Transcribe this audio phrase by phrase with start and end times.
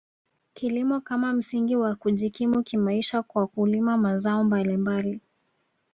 [0.53, 5.21] Kilimo kama msingi wa kujikimu kimaisha kwa kulima mazao mbalimbali